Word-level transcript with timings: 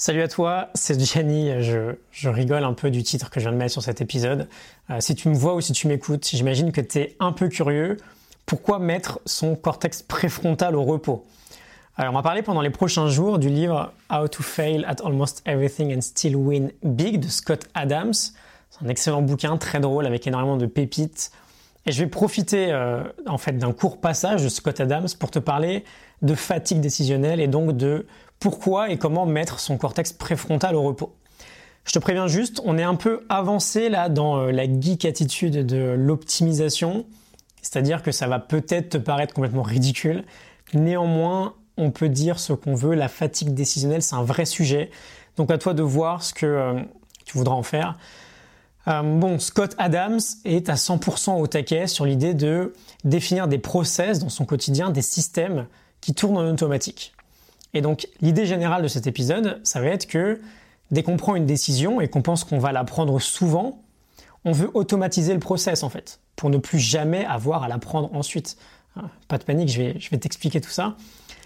Salut 0.00 0.22
à 0.22 0.28
toi, 0.28 0.70
c'est 0.72 0.98
Jenny. 0.98 1.50
Je, 1.60 2.28
rigole 2.30 2.64
un 2.64 2.72
peu 2.72 2.90
du 2.90 3.02
titre 3.02 3.28
que 3.28 3.38
je 3.38 3.44
viens 3.44 3.52
de 3.52 3.58
mettre 3.58 3.72
sur 3.72 3.82
cet 3.82 4.00
épisode. 4.00 4.48
Euh, 4.88 4.96
si 5.00 5.14
tu 5.14 5.28
me 5.28 5.34
vois 5.34 5.54
ou 5.54 5.60
si 5.60 5.74
tu 5.74 5.88
m'écoutes, 5.88 6.26
j'imagine 6.26 6.72
que 6.72 6.80
tu 6.80 7.00
es 7.00 7.16
un 7.20 7.32
peu 7.32 7.48
curieux. 7.48 7.98
Pourquoi 8.46 8.78
mettre 8.78 9.20
son 9.26 9.56
cortex 9.56 10.00
préfrontal 10.02 10.74
au 10.74 10.84
repos? 10.84 11.26
On 11.98 12.12
va 12.12 12.22
parler 12.22 12.40
pendant 12.40 12.62
les 12.62 12.70
prochains 12.70 13.08
jours 13.08 13.38
du 13.38 13.50
livre 13.50 13.92
How 14.10 14.26
to 14.26 14.42
Fail 14.42 14.86
at 14.86 15.04
Almost 15.04 15.42
Everything 15.44 15.94
and 15.94 16.00
Still 16.00 16.34
Win 16.34 16.72
Big 16.82 17.20
de 17.20 17.28
Scott 17.28 17.66
Adams. 17.74 18.14
C'est 18.14 18.82
un 18.82 18.88
excellent 18.88 19.20
bouquin, 19.20 19.58
très 19.58 19.80
drôle, 19.80 20.06
avec 20.06 20.26
énormément 20.26 20.56
de 20.56 20.64
pépites. 20.64 21.30
Et 21.84 21.92
je 21.92 22.02
vais 22.02 22.08
profiter 22.08 22.72
euh, 22.72 23.02
en 23.26 23.36
fait 23.36 23.52
d'un 23.52 23.72
court 23.72 24.00
passage 24.00 24.42
de 24.42 24.48
Scott 24.48 24.80
Adams 24.80 25.08
pour 25.18 25.30
te 25.30 25.38
parler 25.38 25.84
de 26.22 26.34
fatigue 26.34 26.80
décisionnelle 26.80 27.38
et 27.38 27.48
donc 27.48 27.76
de 27.76 28.06
pourquoi 28.40 28.90
et 28.90 28.98
comment 28.98 29.26
mettre 29.26 29.60
son 29.60 29.76
cortex 29.76 30.12
préfrontal 30.12 30.74
au 30.74 30.82
repos. 30.82 31.14
Je 31.84 31.92
te 31.92 31.98
préviens 31.98 32.26
juste, 32.26 32.60
on 32.64 32.78
est 32.78 32.82
un 32.82 32.94
peu 32.94 33.24
avancé 33.28 33.88
là 33.88 34.08
dans 34.08 34.38
euh, 34.38 34.50
la 34.50 34.64
geek 34.64 35.04
attitude 35.04 35.64
de 35.64 35.94
l'optimisation, 35.96 37.06
c'est-à-dire 37.62 38.02
que 38.02 38.12
ça 38.12 38.26
va 38.26 38.38
peut-être 38.38 38.90
te 38.90 38.98
paraître 38.98 39.34
complètement 39.34 39.62
ridicule. 39.62 40.24
Néanmoins, 40.74 41.54
on 41.76 41.90
peut 41.90 42.08
dire 42.08 42.38
ce 42.38 42.52
qu'on 42.52 42.74
veut, 42.74 42.94
la 42.94 43.08
fatigue 43.08 43.54
décisionnelle, 43.54 44.02
c'est 44.02 44.14
un 44.14 44.22
vrai 44.22 44.44
sujet. 44.44 44.90
Donc 45.36 45.50
à 45.50 45.58
toi 45.58 45.74
de 45.74 45.82
voir 45.82 46.22
ce 46.22 46.34
que 46.34 46.46
euh, 46.46 46.80
tu 47.24 47.38
voudras 47.38 47.54
en 47.54 47.62
faire. 47.62 47.98
Euh, 48.88 49.02
bon, 49.02 49.38
Scott 49.38 49.74
Adams 49.78 50.20
est 50.44 50.68
à 50.68 50.74
100% 50.74 51.38
au 51.38 51.46
taquet 51.46 51.86
sur 51.86 52.06
l'idée 52.06 52.34
de 52.34 52.72
définir 53.04 53.48
des 53.48 53.58
process 53.58 54.18
dans 54.18 54.28
son 54.28 54.44
quotidien, 54.44 54.90
des 54.90 55.02
systèmes 55.02 55.66
qui 56.00 56.14
tournent 56.14 56.38
en 56.38 56.50
automatique. 56.50 57.14
Et 57.74 57.80
donc 57.80 58.08
l'idée 58.20 58.46
générale 58.46 58.82
de 58.82 58.88
cet 58.88 59.06
épisode, 59.06 59.60
ça 59.64 59.80
va 59.80 59.86
être 59.88 60.06
que 60.06 60.40
dès 60.90 61.02
qu'on 61.02 61.16
prend 61.16 61.36
une 61.36 61.46
décision 61.46 62.00
et 62.00 62.08
qu'on 62.08 62.22
pense 62.22 62.44
qu'on 62.44 62.58
va 62.58 62.72
la 62.72 62.84
prendre 62.84 63.20
souvent, 63.20 63.82
on 64.44 64.52
veut 64.52 64.70
automatiser 64.74 65.34
le 65.34 65.40
process 65.40 65.82
en 65.82 65.88
fait, 65.88 66.20
pour 66.36 66.50
ne 66.50 66.58
plus 66.58 66.78
jamais 66.78 67.24
avoir 67.24 67.62
à 67.62 67.68
la 67.68 67.78
prendre 67.78 68.12
ensuite. 68.14 68.56
Hein, 68.96 69.08
pas 69.28 69.38
de 69.38 69.44
panique, 69.44 69.68
je 69.68 69.82
vais, 69.82 70.00
je 70.00 70.10
vais 70.10 70.18
t'expliquer 70.18 70.60
tout 70.60 70.70
ça. 70.70 70.96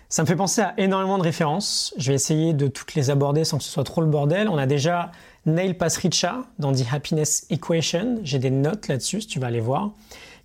Ça 0.08 0.22
me 0.22 0.28
fait 0.28 0.36
penser 0.36 0.60
à 0.60 0.74
énormément 0.78 1.18
de 1.18 1.24
références. 1.24 1.92
Je 1.98 2.12
vais 2.12 2.14
essayer 2.14 2.52
de 2.52 2.68
toutes 2.68 2.94
les 2.94 3.10
aborder 3.10 3.44
sans 3.44 3.58
que 3.58 3.64
ce 3.64 3.70
soit 3.70 3.84
trop 3.84 4.00
le 4.00 4.06
bordel. 4.06 4.48
On 4.48 4.58
a 4.58 4.66
déjà 4.66 5.10
Neil 5.44 5.74
Pasricha 5.74 6.44
dans 6.58 6.72
The 6.72 6.84
Happiness 6.92 7.46
Equation. 7.50 8.20
J'ai 8.22 8.38
des 8.38 8.50
notes 8.50 8.86
là-dessus, 8.86 9.22
si 9.22 9.27
tu 9.27 9.40
vas 9.40 9.48
aller 9.48 9.60
voir. 9.60 9.90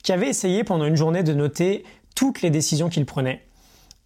Qui 0.02 0.12
avait 0.12 0.28
essayé 0.28 0.64
pendant 0.64 0.86
une 0.86 0.96
journée 0.96 1.24
de 1.24 1.34
noter 1.34 1.84
toutes 2.16 2.42
les 2.42 2.50
décisions 2.50 2.90
qu'il 2.90 3.06
prenait. 3.06 3.46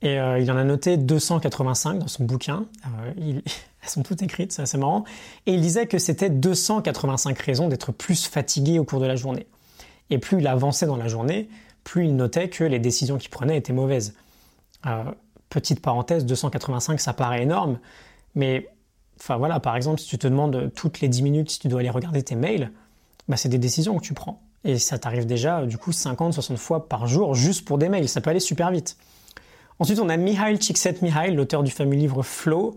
Et 0.03 0.19
euh, 0.19 0.37
il 0.37 0.51
en 0.51 0.57
a 0.57 0.65
noté 0.65 0.97
285 0.97 1.99
dans 1.99 2.07
son 2.07 2.25
bouquin. 2.25 2.65
Euh, 2.85 3.13
elles 3.81 3.89
sont 3.89 4.03
toutes 4.03 4.21
écrites, 4.21 4.51
c'est 4.51 4.61
assez 4.61 4.77
marrant. 4.77 5.05
Et 5.45 5.53
il 5.53 5.61
disait 5.61 5.87
que 5.87 5.97
c'était 5.97 6.29
285 6.29 7.39
raisons 7.39 7.69
d'être 7.69 7.91
plus 7.91 8.27
fatigué 8.27 8.79
au 8.79 8.83
cours 8.83 8.99
de 8.99 9.05
la 9.05 9.15
journée. 9.15 9.47
Et 10.09 10.17
plus 10.17 10.39
il 10.39 10.47
avançait 10.47 10.85
dans 10.85 10.97
la 10.97 11.07
journée, 11.07 11.49
plus 11.85 12.05
il 12.05 12.15
notait 12.15 12.49
que 12.49 12.65
les 12.65 12.79
décisions 12.79 13.17
qu'il 13.17 13.29
prenait 13.29 13.57
étaient 13.57 13.73
mauvaises. 13.73 14.13
Euh, 14.85 15.03
petite 15.49 15.81
parenthèse, 15.81 16.25
285, 16.25 16.99
ça 16.99 17.13
paraît 17.13 17.43
énorme, 17.43 17.79
mais 18.35 18.67
enfin 19.19 19.37
voilà, 19.37 19.59
par 19.61 19.77
exemple, 19.77 20.01
si 20.01 20.07
tu 20.07 20.17
te 20.17 20.27
demandes 20.27 20.71
toutes 20.75 20.99
les 20.99 21.07
10 21.07 21.21
minutes 21.21 21.51
si 21.51 21.59
tu 21.59 21.69
dois 21.69 21.79
aller 21.79 21.89
regarder 21.89 22.23
tes 22.23 22.35
mails, 22.35 22.71
bah, 23.29 23.37
c'est 23.37 23.49
des 23.49 23.57
décisions 23.57 23.97
que 23.97 24.03
tu 24.03 24.13
prends. 24.13 24.41
Et 24.65 24.79
ça 24.79 24.97
t'arrive 24.97 25.25
déjà, 25.25 25.65
du 25.65 25.77
coup, 25.77 25.91
50, 25.91 26.33
60 26.33 26.57
fois 26.57 26.89
par 26.89 27.07
jour 27.07 27.35
juste 27.35 27.65
pour 27.65 27.77
des 27.77 27.89
mails. 27.89 28.09
Ça 28.09 28.21
peut 28.21 28.29
aller 28.29 28.39
super 28.39 28.71
vite. 28.71 28.97
Ensuite, 29.79 29.99
on 29.99 30.09
a 30.09 30.17
Mihail 30.17 30.59
Csikszentmihalyi, 30.59 31.35
l'auteur 31.35 31.63
du 31.63 31.71
fameux 31.71 31.95
livre 31.95 32.23
Flow, 32.23 32.75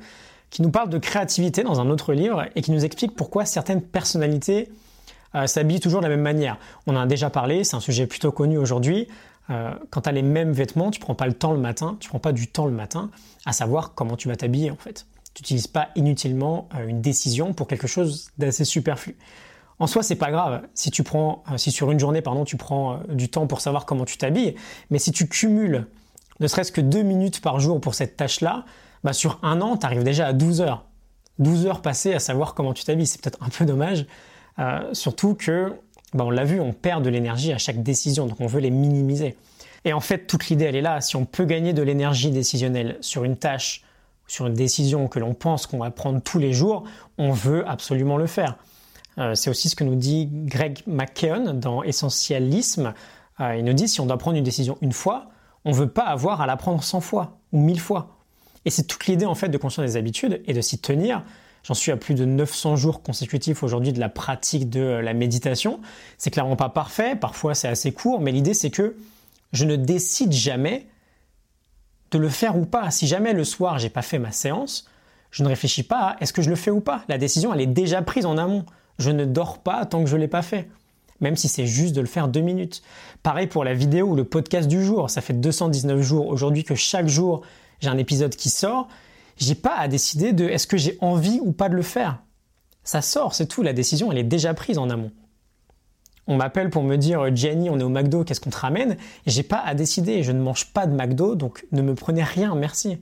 qui 0.51 0.63
nous 0.63 0.71
parle 0.71 0.89
de 0.89 0.99
créativité 0.99 1.63
dans 1.63 1.81
un 1.81 1.91
autre 1.91 2.13
livre 2.13 2.47
et 2.55 2.63
qui 2.63 2.71
nous 2.71 2.85
explique 2.85 3.15
pourquoi 3.15 3.45
certaines 3.45 3.83
personnalités 3.83 4.69
euh, 5.35 5.47
s'habillent 5.47 5.81
toujours 5.81 6.01
de 6.01 6.07
la 6.07 6.11
même 6.11 6.23
manière. 6.23 6.59
On 6.87 6.97
en 6.97 7.01
a 7.01 7.07
déjà 7.07 7.31
parlé, 7.31 7.65
c'est 7.65 7.77
un 7.77 7.81
sujet 7.81 8.07
plutôt 8.07 8.33
connu 8.33 8.59
aujourd'hui. 8.59 9.09
Euh, 9.51 9.73
quand 9.91 10.03
tu 10.03 10.09
as 10.09 10.12
les 10.12 10.23
mêmes 10.23 10.53
vêtements, 10.53 10.91
tu 10.91 11.01
prends 11.01 11.15
pas 11.15 11.27
le 11.27 11.35
temps 11.35 11.53
le 11.53 11.59
matin, 11.59 11.97
tu 12.01 12.09
prends 12.09 12.19
pas 12.19 12.33
du 12.33 12.49
temps 12.49 12.67
le 12.67 12.73
matin 12.73 13.11
à 13.45 13.53
savoir 13.53 13.95
comment 13.95 14.17
tu 14.17 14.29
vas 14.29 14.37
t'habiller 14.37 14.71
en 14.71 14.77
fait. 14.77 15.06
Tu 15.35 15.43
n'utilises 15.43 15.67
pas 15.67 15.89
inutilement 15.95 16.69
euh, 16.75 16.87
une 16.87 17.03
décision 17.03 17.53
pour 17.53 17.67
quelque 17.67 17.87
chose 17.87 18.31
d'assez 18.39 18.65
superflu. 18.65 19.17
En 19.79 19.87
soi, 19.87 20.03
c'est 20.03 20.17
pas 20.17 20.31
grave 20.31 20.62
si 20.73 20.91
tu 20.91 21.03
prends, 21.03 21.45
si 21.59 21.71
sur 21.71 21.91
une 21.91 22.01
journée, 22.01 22.23
pardon, 22.23 22.47
tu 22.47 22.56
prends 22.56 23.01
du 23.11 23.29
temps 23.29 23.47
pour 23.47 23.61
savoir 23.61 23.85
comment 23.85 24.06
tu 24.06 24.17
t'habilles, 24.17 24.55
mais 24.89 24.99
si 24.99 25.12
tu 25.12 25.29
cumules 25.29 25.87
ne 26.41 26.47
serait-ce 26.47 26.73
que 26.73 26.81
deux 26.81 27.03
minutes 27.03 27.41
par 27.41 27.61
jour 27.61 27.81
pour 27.81 27.95
cette 27.95 28.17
tâche-là, 28.17 28.65
bah 29.05 29.13
sur 29.13 29.39
un 29.43 29.61
an, 29.61 29.77
tu 29.77 29.87
arrives 29.87 30.05
déjà 30.05 30.27
à 30.27 30.33
12 30.33 30.61
heures. 30.61 30.85
12 31.39 31.67
heures 31.67 31.83
passées 31.83 32.15
à 32.15 32.19
savoir 32.19 32.55
comment 32.55 32.73
tu 32.73 32.85
t'habilles, 32.85 33.07
c'est 33.07 33.21
peut-être 33.21 33.43
un 33.43 33.49
peu 33.49 33.65
dommage. 33.65 34.07
Euh, 34.59 34.93
surtout 34.93 35.35
que, 35.35 35.73
bah 36.15 36.25
on 36.25 36.31
l'a 36.31 36.45
vu, 36.45 36.61
on 36.61 36.73
perd 36.73 37.05
de 37.05 37.11
l'énergie 37.11 37.53
à 37.53 37.59
chaque 37.59 37.83
décision, 37.83 38.27
donc 38.27 38.41
on 38.41 38.47
veut 38.47 38.61
les 38.61 38.71
minimiser. 38.71 39.37
Et 39.85 39.93
en 39.93 40.01
fait, 40.01 40.27
toute 40.27 40.49
l'idée, 40.49 40.65
elle 40.65 40.77
est 40.77 40.83
là. 40.83 41.01
Si 41.01 41.15
on 41.17 41.25
peut 41.25 41.45
gagner 41.45 41.73
de 41.73 41.83
l'énergie 41.83 42.31
décisionnelle 42.31 42.97
sur 43.01 43.25
une 43.25 43.37
tâche, 43.37 43.85
sur 44.27 44.47
une 44.47 44.55
décision 44.55 45.07
que 45.07 45.19
l'on 45.19 45.35
pense 45.35 45.67
qu'on 45.67 45.79
va 45.79 45.91
prendre 45.91 46.21
tous 46.21 46.39
les 46.39 46.53
jours, 46.53 46.85
on 47.19 47.31
veut 47.31 47.69
absolument 47.69 48.17
le 48.17 48.27
faire. 48.27 48.57
Euh, 49.19 49.35
c'est 49.35 49.51
aussi 49.51 49.69
ce 49.69 49.77
que 49.77 49.85
nous 49.85 49.95
dit 49.95 50.29
Greg 50.33 50.81
McKeown 50.87 51.59
dans 51.59 51.83
Essentialisme. 51.83 52.93
Euh, 53.41 53.57
il 53.57 53.65
nous 53.65 53.73
dit 53.73 53.89
si 53.89 54.01
on 54.01 54.07
doit 54.07 54.19
prendre 54.19 54.37
une 54.37 54.45
décision 54.45 54.77
une 54.81 54.93
fois, 54.93 55.29
on 55.66 55.71
ne 55.71 55.75
veut 55.75 55.88
pas 55.88 56.04
avoir 56.04 56.41
à 56.41 56.47
l'apprendre 56.47 56.82
100 56.82 57.00
fois 57.00 57.38
ou 57.53 57.60
1000 57.60 57.81
fois. 57.81 58.16
Et 58.65 58.71
c'est 58.71 58.84
toute 58.84 59.06
l'idée 59.06 59.27
en 59.27 59.34
fait 59.34 59.49
de 59.49 59.59
construire 59.59 59.87
des 59.87 59.97
habitudes 59.97 60.41
et 60.47 60.54
de 60.54 60.60
s'y 60.60 60.78
tenir. 60.78 61.25
J'en 61.65 61.75
suis 61.75 61.91
à 61.91 61.97
plus 61.97 62.15
de 62.15 62.25
900 62.25 62.77
jours 62.77 63.03
consécutifs 63.03 63.65
aujourd'hui 63.65 63.93
de 63.93 63.99
la 63.99 64.09
pratique 64.09 64.71
de 64.71 64.81
la 64.81 65.12
méditation. 65.12 65.81
C'est 66.19 66.31
clairement 66.31 66.55
pas 66.55 66.69
parfait, 66.69 67.16
parfois 67.16 67.56
c'est 67.56 67.66
assez 67.66 67.91
court, 67.91 68.21
mais 68.21 68.31
l'idée 68.31 68.55
c'est 68.55 68.71
que 68.71 68.97
je 69.53 69.65
ne 69.65 69.75
décide 69.75 70.32
jamais 70.32 70.87
de 72.12 72.19
le 72.19 72.28
faire 72.28 72.56
ou 72.56 72.65
pas. 72.65 72.93
Si 72.93 73.09
jamais 73.09 73.32
le 73.32 73.43
soir 73.43 73.81
j'ai 73.81 73.91
pas 73.91 74.03
fait 74.03 74.21
ma 74.21 74.31
séance, 74.31 74.88
je 75.32 75.43
ne 75.43 75.49
réfléchis 75.49 75.82
pas 75.82 76.10
à 76.10 76.16
est-ce 76.21 76.32
que 76.32 76.43
je 76.43 76.50
le 76.50 76.56
fais 76.56 76.71
ou 76.71 76.81
pas. 76.81 77.03
La 77.09 77.19
décision 77.19 77.53
elle 77.53 77.60
est 77.60 77.66
déjà 77.66 78.03
prise 78.03 78.25
en 78.25 78.38
amont. 78.38 78.65
Je 79.00 79.10
ne 79.10 79.25
dors 79.25 79.59
pas 79.59 79.84
tant 79.84 80.05
que 80.05 80.09
je 80.09 80.16
l'ai 80.16 80.28
pas 80.28 80.43
fait 80.43 80.69
même 81.21 81.37
si 81.37 81.49
c'est 81.49 81.66
juste 81.66 81.94
de 81.94 82.00
le 82.00 82.06
faire 82.06 82.28
deux 82.28 82.41
minutes. 82.41 82.82
Pareil 83.22 83.47
pour 83.47 83.65
la 83.65 83.75
vidéo 83.75 84.09
ou 84.09 84.15
le 84.15 84.25
podcast 84.25 84.69
du 84.69 84.84
jour. 84.84 85.10
Ça 85.10 85.21
fait 85.21 85.32
219 85.32 86.00
jours 86.00 86.28
aujourd'hui 86.28 86.65
que 86.65 86.75
chaque 86.75 87.09
jour 87.09 87.43
j'ai 87.81 87.88
un 87.88 87.99
épisode 87.99 88.34
qui 88.34 88.50
sort. 88.50 88.88
J'ai 89.37 89.55
pas 89.55 89.76
à 89.76 89.88
décider 89.88 90.32
de 90.32 90.49
est-ce 90.49 90.66
que 90.66 90.76
j'ai 90.76 90.97
envie 91.00 91.41
ou 91.43 91.53
pas 91.53 91.69
de 91.69 91.75
le 91.75 91.82
faire. 91.82 92.22
Ça 92.84 93.03
sort, 93.03 93.34
c'est 93.34 93.47
tout. 93.47 93.62
La 93.62 93.72
décision, 93.72 94.10
elle 94.12 94.19
est 94.19 94.25
déjà 94.25 94.55
prise 94.55 94.78
en 94.78 94.88
amont. 94.88 95.10
On 96.26 96.37
m'appelle 96.37 96.71
pour 96.71 96.82
me 96.82 96.97
dire 96.97 97.34
Jenny, 97.37 97.71
on 97.71 97.78
est 97.78 97.84
au 97.84 97.88
McDo, 97.88 98.25
qu'est-ce 98.25 98.41
qu'on 98.41 98.50
te 98.50 98.56
ramène? 98.56 98.97
J'ai 99.26 99.43
pas 99.43 99.59
à 99.59 99.75
décider. 99.75 100.22
Je 100.22 100.32
ne 100.32 100.41
mange 100.41 100.72
pas 100.72 100.87
de 100.87 100.94
McDo, 100.94 101.34
donc 101.34 101.66
ne 101.72 101.82
me 101.82 101.94
prenez 101.94 102.25
rien, 102.25 102.55
merci. 102.55 102.99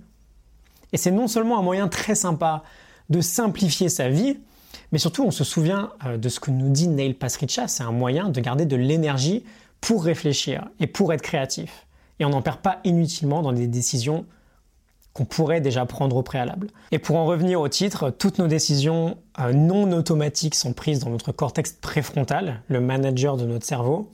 Et 0.93 0.97
c'est 0.97 1.11
non 1.11 1.29
seulement 1.29 1.59
un 1.59 1.63
moyen 1.63 1.89
très 1.89 2.15
sympa 2.15 2.65
de 3.11 3.21
simplifier 3.21 3.89
sa 3.89 4.09
vie, 4.09 4.39
mais 4.93 4.99
surtout, 4.99 5.25
on 5.25 5.31
se 5.31 5.45
souvient 5.45 5.91
euh, 6.07 6.17
de 6.17 6.29
ce 6.29 6.41
que 6.41 6.51
nous 6.51 6.71
dit 6.71 6.89
Neil 6.89 7.15
Pasricha, 7.15 7.69
c'est 7.69 7.83
un 7.83 7.93
moyen 7.93 8.29
de 8.29 8.41
garder 8.41 8.67
de 8.67 8.77
l'énergie 8.77 9.45
pour 9.81 10.05
réfléchir 10.05 10.69
et 10.81 10.87
pour 10.87 11.13
être 11.13 11.23
créatif. 11.23 11.87
Et 12.21 12.25
on 12.25 12.31
n'en 12.31 12.43
perd 12.43 12.59
pas 12.59 12.81
inutilement 12.85 13.43
dans 13.43 13.53
des 13.53 13.67
décisions 13.67 14.25
qu'on 15.13 15.25
pourrait 15.25 15.61
déjà 15.61 15.87
prendre 15.87 16.17
au 16.17 16.23
préalable. 16.23 16.69
Et 16.91 16.99
pour 16.99 17.17
en 17.17 17.25
revenir 17.25 17.61
au 17.61 17.69
titre, 17.69 18.11
toutes 18.11 18.39
nos 18.39 18.49
décisions 18.49 19.17
euh, 19.41 19.53
non 19.53 19.91
automatiques 19.93 20.57
sont 20.57 20.73
prises 20.73 20.99
dans 20.99 21.11
notre 21.11 21.33
cortex 21.33 21.73
préfrontal, 21.73 22.63
le 22.69 22.81
manager 22.81 23.37
de 23.37 23.47
notre 23.47 23.65
cerveau. 23.65 24.11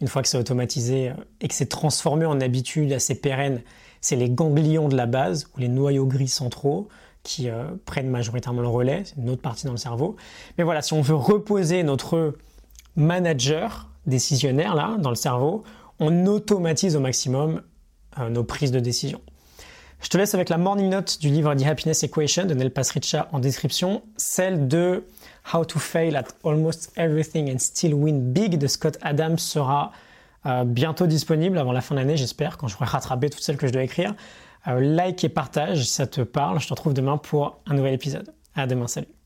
Une 0.00 0.08
fois 0.08 0.22
que 0.22 0.28
c'est 0.28 0.38
automatisé 0.38 1.10
euh, 1.10 1.14
et 1.42 1.48
que 1.48 1.54
c'est 1.54 1.68
transformé 1.68 2.24
en 2.24 2.40
habitude 2.40 2.92
assez 2.92 3.14
pérenne, 3.14 3.60
c'est 4.00 4.16
les 4.16 4.30
ganglions 4.30 4.88
de 4.88 4.96
la 4.96 5.06
base 5.06 5.48
ou 5.54 5.60
les 5.60 5.68
noyaux 5.68 6.06
gris 6.06 6.28
centraux 6.28 6.88
qui 7.22 7.48
euh, 7.48 7.64
prennent 7.84 8.08
majoritairement 8.08 8.62
le 8.62 8.68
relais, 8.68 9.02
c'est 9.04 9.16
une 9.16 9.30
autre 9.30 9.42
partie 9.42 9.66
dans 9.66 9.72
le 9.72 9.78
cerveau. 9.78 10.16
Mais 10.58 10.64
voilà, 10.64 10.82
si 10.82 10.92
on 10.92 11.02
veut 11.02 11.14
reposer 11.14 11.82
notre 11.82 12.34
manager 12.96 13.88
décisionnaire 14.06 14.74
là 14.74 14.96
dans 14.98 15.10
le 15.10 15.16
cerveau, 15.16 15.62
on 16.00 16.26
automatise 16.26 16.96
au 16.96 17.00
maximum 17.00 17.62
euh, 18.18 18.28
nos 18.28 18.44
prises 18.44 18.72
de 18.72 18.80
décision. 18.80 19.20
Je 20.02 20.08
te 20.08 20.18
laisse 20.18 20.34
avec 20.34 20.48
la 20.48 20.58
morning 20.58 20.90
note 20.90 21.20
du 21.20 21.28
livre 21.28 21.54
The 21.54 21.64
Happiness 21.64 22.02
Equation 22.02 22.44
de 22.44 22.54
Neil 22.54 22.70
Pasricha 22.70 23.28
en 23.30 23.38
description, 23.38 24.02
celle 24.16 24.66
de 24.66 25.04
How 25.54 25.64
to 25.64 25.78
Fail 25.78 26.16
at 26.16 26.24
Almost 26.42 26.90
Everything 26.96 27.52
and 27.52 27.58
Still 27.60 27.94
Win 27.94 28.32
Big 28.32 28.58
de 28.58 28.66
Scott 28.66 28.98
Adams 29.02 29.38
sera 29.38 29.92
euh, 30.46 30.64
bientôt 30.64 31.06
disponible 31.06 31.58
avant 31.58 31.72
la 31.72 31.80
fin 31.80 31.94
de 31.94 32.00
l'année, 32.00 32.16
j'espère, 32.16 32.58
quand 32.58 32.68
je 32.68 32.74
pourrai 32.74 32.88
rattraper 32.88 33.30
toutes 33.30 33.42
celles 33.42 33.56
que 33.56 33.66
je 33.66 33.72
dois 33.72 33.82
écrire. 33.82 34.14
Euh, 34.68 34.80
like 34.80 35.22
et 35.24 35.28
partage 35.28 35.84
ça 35.84 36.06
te 36.06 36.20
parle. 36.20 36.60
Je 36.60 36.66
te 36.66 36.72
retrouve 36.72 36.94
demain 36.94 37.18
pour 37.18 37.60
un 37.66 37.74
nouvel 37.74 37.94
épisode. 37.94 38.32
À 38.54 38.66
demain, 38.66 38.86
salut. 38.86 39.21